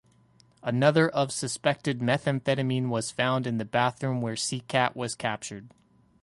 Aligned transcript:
Another 0.63 1.07
of 1.07 1.31
suspected 1.31 1.99
methamphetamine 1.99 2.87
was 2.89 3.11
found 3.11 3.45
in 3.45 3.59
the 3.59 3.65
bathroom 3.65 4.19
where 4.19 4.33
Seacat 4.33 4.95
was 4.95 5.13
captured. 5.13 5.69